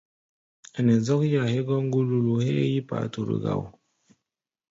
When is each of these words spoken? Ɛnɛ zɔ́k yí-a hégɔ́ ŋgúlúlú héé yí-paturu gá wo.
Ɛnɛ 0.77 0.93
zɔ́k 1.05 1.21
yí-a 1.31 1.43
hégɔ́ 1.53 1.77
ŋgúlúlú 1.85 2.33
héé 2.45 2.63
yí-paturu 2.73 3.35
gá 3.43 3.51
wo. 3.59 3.65